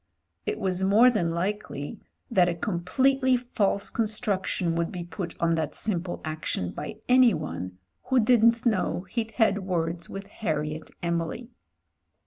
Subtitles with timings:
[0.47, 1.99] It was more than likely
[2.31, 8.19] that a completely false construction would be put on that simple action by anyone who
[8.19, 11.51] didn't know he'd had words with Harriet Emily.